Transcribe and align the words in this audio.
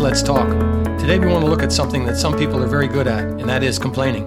Let's 0.00 0.22
Talk. 0.22 0.48
Today 0.98 1.18
we 1.18 1.26
want 1.26 1.44
to 1.44 1.50
look 1.50 1.62
at 1.62 1.70
something 1.70 2.04
that 2.06 2.16
some 2.16 2.36
people 2.36 2.62
are 2.62 2.66
very 2.66 2.88
good 2.88 3.06
at, 3.06 3.24
and 3.24 3.48
that 3.48 3.62
is 3.62 3.78
complaining. 3.78 4.24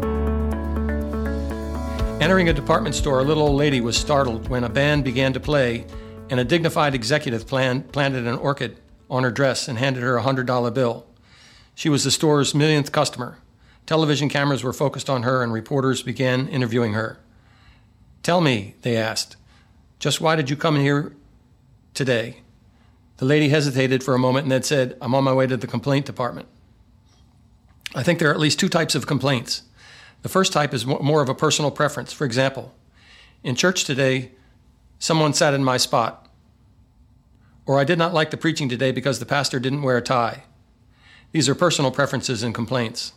Entering 2.21 2.49
a 2.49 2.53
department 2.53 2.93
store, 2.93 3.19
a 3.19 3.23
little 3.23 3.43
old 3.43 3.55
lady 3.55 3.81
was 3.81 3.97
startled 3.97 4.47
when 4.47 4.63
a 4.63 4.69
band 4.69 5.03
began 5.03 5.33
to 5.33 5.39
play 5.39 5.85
and 6.29 6.39
a 6.39 6.43
dignified 6.43 6.93
executive 6.93 7.47
plan, 7.47 7.83
planted 7.83 8.27
an 8.27 8.35
orchid 8.35 8.77
on 9.09 9.23
her 9.23 9.31
dress 9.31 9.67
and 9.67 9.77
handed 9.77 10.03
her 10.03 10.17
a 10.17 10.23
$100 10.23 10.73
bill. 10.73 11.07
She 11.73 11.89
was 11.89 12.03
the 12.03 12.11
store's 12.11 12.53
millionth 12.53 12.91
customer. 12.91 13.39
Television 13.85 14.29
cameras 14.29 14.63
were 14.63 14.73
focused 14.73 15.09
on 15.09 15.23
her, 15.23 15.41
and 15.41 15.51
reporters 15.51 16.03
began 16.03 16.47
interviewing 16.47 16.93
her. 16.93 17.19
Tell 18.23 18.39
me, 18.39 18.75
they 18.81 18.95
asked, 18.95 19.35
just 19.99 20.21
why 20.21 20.35
did 20.35 20.49
you 20.49 20.55
come 20.55 20.75
in 20.75 20.81
here 20.81 21.15
today? 21.93 22.41
The 23.17 23.25
lady 23.25 23.49
hesitated 23.49 24.03
for 24.03 24.13
a 24.13 24.19
moment 24.19 24.43
and 24.43 24.51
then 24.51 24.63
said, 24.63 24.97
I'm 25.01 25.15
on 25.15 25.23
my 25.23 25.33
way 25.33 25.47
to 25.47 25.57
the 25.57 25.67
complaint 25.67 26.05
department. 26.05 26.47
I 27.93 28.03
think 28.03 28.19
there 28.19 28.29
are 28.29 28.33
at 28.33 28.39
least 28.39 28.59
two 28.59 28.67
types 28.67 28.93
of 28.93 29.07
complaints. 29.07 29.63
The 30.21 30.29
first 30.29 30.51
type 30.51 30.73
is 30.73 30.85
more 30.85 31.21
of 31.21 31.29
a 31.29 31.35
personal 31.35 31.71
preference. 31.71 32.11
For 32.11 32.25
example, 32.25 32.73
in 33.43 33.55
church 33.55 33.85
today, 33.85 34.31
someone 34.99 35.33
sat 35.33 35.53
in 35.53 35.63
my 35.63 35.77
spot. 35.77 36.27
Or 37.65 37.79
I 37.79 37.83
did 37.83 37.97
not 37.97 38.13
like 38.13 38.31
the 38.31 38.37
preaching 38.37 38.67
today 38.67 38.91
because 38.91 39.19
the 39.19 39.25
pastor 39.25 39.59
didn't 39.59 39.81
wear 39.81 39.97
a 39.97 40.01
tie. 40.01 40.43
These 41.31 41.47
are 41.47 41.55
personal 41.55 41.91
preferences 41.91 42.43
and 42.43 42.53
complaints. 42.53 43.13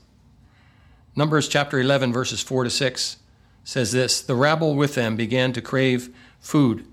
Numbers 1.17 1.49
chapter 1.49 1.81
11, 1.81 2.13
verses 2.13 2.41
4 2.41 2.65
to 2.65 2.71
6 2.71 3.17
says 3.65 3.93
this 3.93 4.21
The 4.21 4.35
rabble 4.35 4.75
with 4.75 4.95
them 4.95 5.17
began 5.17 5.53
to 5.53 5.61
crave 5.61 6.15
food. 6.41 6.87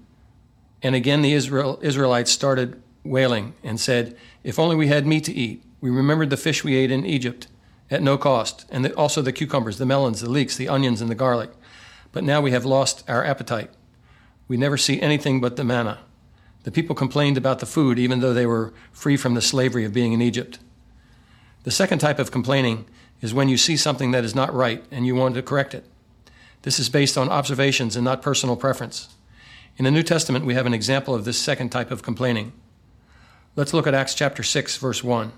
And 0.81 0.95
again 0.95 1.21
the 1.21 1.33
Israel, 1.33 1.79
Israelites 1.81 2.31
started 2.31 2.81
wailing 3.05 3.53
and 3.63 3.79
said, 3.79 4.17
If 4.43 4.59
only 4.59 4.75
we 4.75 4.87
had 4.87 5.05
meat 5.05 5.23
to 5.25 5.33
eat. 5.33 5.63
We 5.81 5.89
remembered 5.89 6.29
the 6.29 6.37
fish 6.37 6.63
we 6.63 6.75
ate 6.75 6.91
in 6.91 7.05
Egypt 7.05 7.47
at 7.91 8.01
no 8.01 8.17
cost, 8.17 8.65
and 8.71 8.83
the, 8.83 8.93
also 8.95 9.21
the 9.21 9.31
cucumbers, 9.31 9.77
the 9.77 9.85
melons, 9.85 10.21
the 10.21 10.29
leeks, 10.29 10.57
the 10.57 10.69
onions, 10.69 11.01
and 11.01 11.09
the 11.09 11.15
garlic. 11.15 11.51
But 12.11 12.23
now 12.23 12.41
we 12.41 12.51
have 12.51 12.65
lost 12.65 13.07
our 13.07 13.23
appetite. 13.23 13.69
We 14.47 14.57
never 14.57 14.77
see 14.77 15.01
anything 15.01 15.39
but 15.39 15.55
the 15.55 15.63
manna. 15.63 15.99
The 16.63 16.71
people 16.71 16.95
complained 16.95 17.37
about 17.37 17.59
the 17.59 17.67
food, 17.67 17.99
even 17.99 18.21
though 18.21 18.33
they 18.33 18.47
were 18.47 18.73
free 18.91 19.17
from 19.17 19.35
the 19.35 19.41
slavery 19.41 19.85
of 19.85 19.93
being 19.93 20.13
in 20.13 20.21
Egypt. 20.21 20.57
The 21.63 21.71
second 21.71 21.99
type 21.99 22.17
of 22.17 22.31
complaining 22.31 22.85
is 23.21 23.33
when 23.33 23.49
you 23.49 23.57
see 23.57 23.77
something 23.77 24.11
that 24.11 24.23
is 24.23 24.33
not 24.33 24.53
right 24.53 24.83
and 24.89 25.05
you 25.05 25.13
want 25.13 25.35
to 25.35 25.43
correct 25.43 25.73
it. 25.73 25.85
This 26.63 26.79
is 26.79 26.89
based 26.89 27.17
on 27.17 27.29
observations 27.29 27.95
and 27.95 28.03
not 28.03 28.23
personal 28.23 28.55
preference. 28.55 29.09
In 29.77 29.85
the 29.85 29.91
New 29.91 30.03
Testament, 30.03 30.45
we 30.45 30.55
have 30.55 30.65
an 30.65 30.73
example 30.73 31.13
of 31.13 31.25
this 31.25 31.37
second 31.37 31.69
type 31.69 31.91
of 31.91 32.01
complaining. 32.01 32.53
Let's 33.57 33.73
look 33.73 33.87
at 33.87 33.93
Acts 33.93 34.13
chapter 34.13 34.43
6, 34.43 34.75
verse 34.77 35.01
1. 35.01 35.31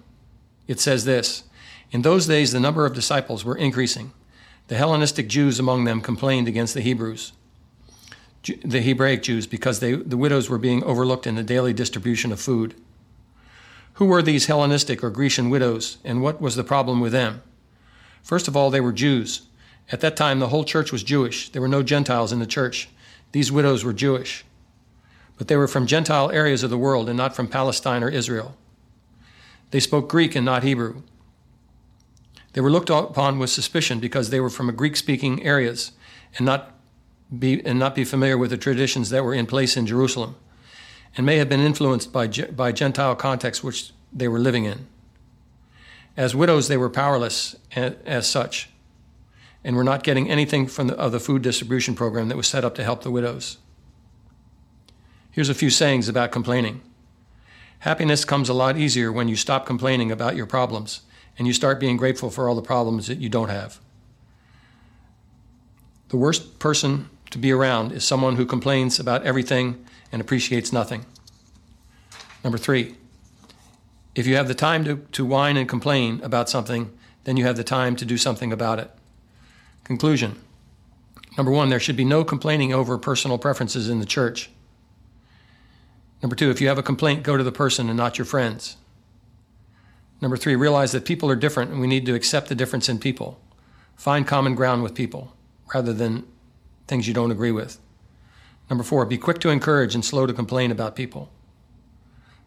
It 0.68 0.80
says 0.80 1.06
this 1.06 1.44
In 1.92 2.02
those 2.02 2.26
days, 2.26 2.52
the 2.52 2.60
number 2.60 2.86
of 2.86 2.96
disciples 2.96 3.46
were 3.46 3.56
increasing. 3.56 4.12
The 4.70 4.76
Hellenistic 4.76 5.28
Jews 5.28 5.60
among 5.60 5.84
them 5.84 6.02
complained 6.02 6.48
against 6.48 6.74
the 6.74 6.82
Hebrews, 6.82 7.34
the 8.66 8.82
Hebraic 8.82 9.22
Jews, 9.22 9.46
because 9.46 9.80
they, 9.80 9.94
the 9.94 10.18
widows 10.18 10.50
were 10.50 10.58
being 10.58 10.84
overlooked 10.84 11.28
in 11.28 11.36
the 11.36 11.44
daily 11.44 11.74
distribution 11.74 12.32
of 12.32 12.40
food. 12.40 12.74
Who 13.94 14.06
were 14.06 14.24
these 14.24 14.48
Hellenistic 14.48 15.04
or 15.04 15.12
Grecian 15.12 15.52
widows, 15.52 16.00
and 16.04 16.22
what 16.22 16.42
was 16.42 16.56
the 16.56 16.64
problem 16.64 17.00
with 17.00 17.12
them? 17.12 17.44
First 18.24 18.48
of 18.48 18.58
all, 18.58 18.72
they 18.72 18.82
were 18.82 18.92
Jews. 18.92 19.44
At 19.92 20.02
that 20.02 20.18
time, 20.18 20.40
the 20.40 20.50
whole 20.50 20.66
church 20.66 20.92
was 20.92 21.04
Jewish. 21.04 21.50
There 21.50 21.62
were 21.62 21.68
no 21.68 21.84
Gentiles 21.84 22.32
in 22.32 22.40
the 22.40 22.48
church. 22.48 22.90
These 23.32 23.52
widows 23.52 23.86
were 23.86 23.94
Jewish. 23.94 24.44
But 25.38 25.48
they 25.48 25.56
were 25.56 25.68
from 25.68 25.88
Gentile 25.88 26.32
areas 26.32 26.64
of 26.64 26.70
the 26.70 26.78
world 26.78 27.10
and 27.10 27.18
not 27.18 27.36
from 27.36 27.48
Palestine 27.48 28.04
or 28.04 28.10
Israel. 28.10 28.56
They 29.72 29.80
spoke 29.80 30.10
Greek 30.10 30.36
and 30.36 30.46
not 30.46 30.64
Hebrew. 30.64 31.04
They 32.54 32.62
were 32.62 32.72
looked 32.72 32.90
upon 32.90 33.38
with 33.38 33.50
suspicion 33.50 34.00
because 34.00 34.30
they 34.30 34.40
were 34.40 34.50
from 34.50 34.74
Greek 34.76 34.96
speaking 34.96 35.44
areas 35.44 35.92
and 36.38 36.46
not, 36.46 36.74
be, 37.38 37.64
and 37.66 37.78
not 37.78 37.94
be 37.94 38.04
familiar 38.04 38.38
with 38.38 38.50
the 38.50 38.58
traditions 38.58 39.10
that 39.12 39.24
were 39.24 39.34
in 39.34 39.46
place 39.46 39.78
in 39.78 39.86
Jerusalem 39.86 40.36
and 41.16 41.26
may 41.26 41.38
have 41.38 41.50
been 41.50 41.60
influenced 41.60 42.12
by, 42.12 42.28
by 42.28 42.72
Gentile 42.72 43.16
contexts 43.16 43.64
which 43.64 43.92
they 44.12 44.28
were 44.28 44.40
living 44.40 44.66
in. 44.66 44.88
As 46.16 46.36
widows, 46.36 46.68
they 46.68 46.78
were 46.78 46.90
powerless 46.90 47.56
as, 47.76 47.94
as 48.06 48.28
such 48.28 48.70
and 49.64 49.76
were 49.76 49.84
not 49.84 50.04
getting 50.04 50.30
anything 50.30 50.66
from 50.66 50.88
the, 50.88 50.96
of 50.96 51.12
the 51.12 51.20
food 51.20 51.42
distribution 51.42 51.94
program 51.94 52.30
that 52.30 52.38
was 52.38 52.48
set 52.48 52.64
up 52.64 52.74
to 52.76 52.84
help 52.84 53.04
the 53.04 53.12
widows. 53.12 53.58
Here's 55.38 55.50
a 55.50 55.54
few 55.54 55.70
sayings 55.70 56.10
about 56.10 56.32
complaining. 56.32 56.82
Happiness 57.82 58.26
comes 58.26 58.50
a 58.50 58.56
lot 58.56 58.76
easier 58.76 59.12
when 59.12 59.28
you 59.28 59.36
stop 59.36 59.68
complaining 59.68 60.12
about 60.12 60.36
your 60.36 60.48
problems 60.48 61.02
and 61.38 61.46
you 61.46 61.54
start 61.54 61.80
being 61.80 61.96
grateful 61.96 62.32
for 62.32 62.50
all 62.50 62.56
the 62.56 62.64
problems 62.64 63.06
that 63.06 63.20
you 63.20 63.30
don't 63.30 63.50
have. 63.50 63.80
The 66.10 66.18
worst 66.18 66.58
person 66.58 67.12
to 67.30 67.38
be 67.38 67.52
around 67.52 67.92
is 67.92 68.04
someone 68.04 68.38
who 68.38 68.48
complains 68.48 69.00
about 69.00 69.28
everything 69.28 69.86
and 70.12 70.24
appreciates 70.24 70.74
nothing. 70.74 71.06
Number 72.44 72.58
three, 72.58 72.96
if 74.16 74.26
you 74.26 74.38
have 74.38 74.48
the 74.48 74.56
time 74.56 74.84
to, 74.86 75.06
to 75.12 75.24
whine 75.24 75.56
and 75.56 75.70
complain 75.70 76.20
about 76.24 76.50
something, 76.50 76.92
then 77.26 77.38
you 77.38 77.46
have 77.46 77.58
the 77.58 77.64
time 77.64 77.96
to 77.98 78.06
do 78.06 78.18
something 78.18 78.52
about 78.52 78.80
it. 78.80 78.90
Conclusion 79.84 80.42
Number 81.38 81.52
one, 81.52 81.70
there 81.70 81.80
should 81.80 81.96
be 81.96 82.06
no 82.06 82.24
complaining 82.24 82.74
over 82.74 82.98
personal 82.98 83.38
preferences 83.38 83.88
in 83.88 84.00
the 84.00 84.06
church. 84.08 84.50
Number 86.22 86.36
two, 86.36 86.50
if 86.50 86.60
you 86.60 86.68
have 86.68 86.78
a 86.78 86.84
complaint, 86.84 87.24
go 87.24 87.38
to 87.38 87.44
the 87.44 87.52
person 87.52 87.90
and 87.90 87.98
not 87.98 88.18
your 88.18 88.26
friends. 88.26 88.78
Number 90.22 90.38
three, 90.38 90.56
realize 90.56 90.92
that 90.94 91.06
people 91.06 91.30
are 91.30 91.36
different 91.36 91.72
and 91.72 91.80
we 91.80 91.88
need 91.88 92.06
to 92.08 92.16
accept 92.16 92.50
the 92.50 92.56
difference 92.56 92.90
in 92.90 92.98
people. 93.00 93.40
Find 93.96 94.26
common 94.26 94.56
ground 94.56 94.84
with 94.84 94.96
people 94.96 95.34
rather 95.74 95.94
than 95.94 96.26
things 96.88 97.08
you 97.08 97.14
don't 97.14 97.32
agree 97.32 97.52
with. 97.52 97.80
Number 98.70 98.84
four, 98.84 99.06
be 99.06 99.18
quick 99.18 99.40
to 99.40 99.50
encourage 99.50 99.94
and 99.94 100.04
slow 100.04 100.26
to 100.26 100.34
complain 100.34 100.72
about 100.72 100.96
people. 100.96 101.30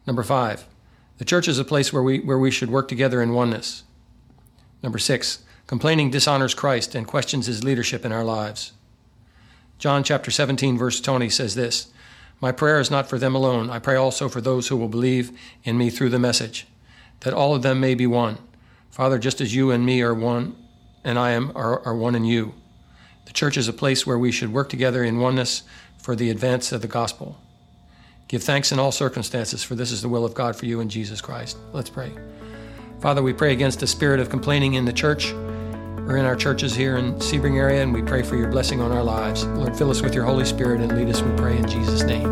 Number 0.06 0.22
five, 0.22 0.66
the 1.18 1.24
church 1.24 1.46
is 1.46 1.58
a 1.58 1.64
place 1.64 1.92
where 1.92 2.02
we, 2.02 2.20
where 2.20 2.38
we 2.38 2.50
should 2.50 2.70
work 2.70 2.88
together 2.88 3.22
in 3.22 3.32
oneness. 3.32 3.84
Number 4.82 4.98
six, 4.98 5.44
Complaining 5.70 6.10
dishonors 6.10 6.52
Christ 6.52 6.96
and 6.96 7.06
questions 7.06 7.46
his 7.46 7.62
leadership 7.62 8.04
in 8.04 8.10
our 8.10 8.24
lives. 8.24 8.72
John 9.78 10.02
chapter 10.02 10.28
17, 10.32 10.76
verse 10.76 11.00
20 11.00 11.30
says 11.30 11.54
this 11.54 11.92
My 12.40 12.52
prayer 12.52 12.80
is 12.80 12.90
not 12.90 13.08
for 13.08 13.18
them 13.18 13.34
alone. 13.34 13.68
I 13.68 13.78
pray 13.78 13.96
also 13.96 14.28
for 14.28 14.40
those 14.40 14.68
who 14.68 14.76
will 14.76 14.88
believe 14.88 15.38
in 15.62 15.76
me 15.76 15.90
through 15.90 16.08
the 16.08 16.18
message, 16.18 16.66
that 17.20 17.34
all 17.34 17.54
of 17.54 17.62
them 17.62 17.80
may 17.80 17.94
be 17.94 18.06
one. 18.06 18.38
Father, 18.90 19.18
just 19.18 19.40
as 19.40 19.54
you 19.54 19.70
and 19.70 19.84
me 19.84 20.02
are 20.02 20.14
one, 20.14 20.56
and 21.04 21.18
I 21.18 21.30
am 21.30 21.52
are, 21.54 21.84
are 21.86 21.94
one 21.94 22.14
in 22.14 22.24
you. 22.24 22.54
The 23.26 23.32
church 23.32 23.56
is 23.56 23.68
a 23.68 23.72
place 23.72 24.06
where 24.06 24.18
we 24.18 24.32
should 24.32 24.52
work 24.52 24.68
together 24.68 25.04
in 25.04 25.18
oneness 25.18 25.62
for 25.98 26.16
the 26.16 26.30
advance 26.30 26.72
of 26.72 26.82
the 26.82 26.88
gospel. 26.88 27.38
Give 28.26 28.42
thanks 28.42 28.72
in 28.72 28.78
all 28.78 28.92
circumstances, 28.92 29.62
for 29.62 29.74
this 29.74 29.92
is 29.92 30.02
the 30.02 30.08
will 30.08 30.24
of 30.24 30.34
God 30.34 30.56
for 30.56 30.66
you 30.66 30.80
in 30.80 30.88
Jesus 30.88 31.20
Christ. 31.20 31.58
Let's 31.72 31.90
pray. 31.90 32.12
Father, 33.00 33.22
we 33.22 33.32
pray 33.32 33.52
against 33.52 33.80
the 33.80 33.86
spirit 33.86 34.20
of 34.20 34.30
complaining 34.30 34.74
in 34.74 34.84
the 34.84 34.92
church 34.92 35.32
are 36.10 36.16
in 36.16 36.24
our 36.24 36.36
churches 36.36 36.74
here 36.74 36.96
in 36.96 37.14
Sebring 37.14 37.56
area, 37.56 37.82
and 37.82 37.94
we 37.94 38.02
pray 38.02 38.22
for 38.22 38.36
your 38.36 38.48
blessing 38.48 38.80
on 38.80 38.90
our 38.90 39.02
lives. 39.02 39.44
Lord, 39.44 39.76
fill 39.76 39.90
us 39.90 40.02
with 40.02 40.14
your 40.14 40.24
Holy 40.24 40.44
Spirit 40.44 40.80
and 40.80 40.96
lead 40.96 41.08
us, 41.08 41.22
we 41.22 41.30
pray, 41.36 41.56
in 41.56 41.68
Jesus' 41.68 42.02
name. 42.02 42.29